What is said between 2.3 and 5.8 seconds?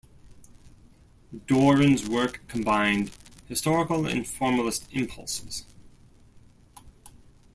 combined historical and formalist impulses.